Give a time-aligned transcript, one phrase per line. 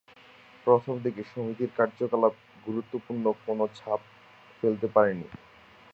[0.67, 2.33] প্রথম দিকে সমিতির কার্যকলাপ
[2.65, 4.01] গুরুত্বপূর্ণ কোনো ছাপ
[4.57, 5.27] ফেলতে পারেনি।